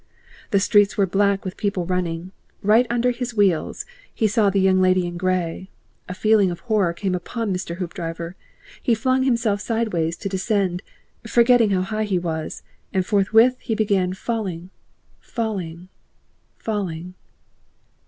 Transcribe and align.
The 0.49 0.59
streets 0.59 0.97
were 0.97 1.05
black 1.05 1.45
with 1.45 1.57
people 1.57 1.85
running. 1.85 2.31
Right 2.63 2.87
under 2.89 3.11
his 3.11 3.35
wheels 3.35 3.85
he 4.11 4.27
saw 4.27 4.49
the 4.49 4.59
Young 4.59 4.81
Lady 4.81 5.05
in 5.05 5.15
Grey. 5.15 5.69
A 6.09 6.15
feeling 6.15 6.49
of 6.49 6.61
horror 6.61 6.91
came 6.91 7.13
upon 7.13 7.53
Mr. 7.53 7.75
Hoopdriver; 7.75 8.33
he 8.81 8.95
flung 8.95 9.21
himself 9.21 9.61
sideways 9.61 10.17
to 10.17 10.27
descend, 10.27 10.81
forgetting 11.27 11.69
how 11.69 11.81
high 11.83 12.05
he 12.05 12.17
was, 12.17 12.63
and 12.91 13.05
forthwith 13.05 13.57
he 13.59 13.75
began 13.75 14.13
falling; 14.15 14.71
falling, 15.19 15.87
falling. 16.57 17.13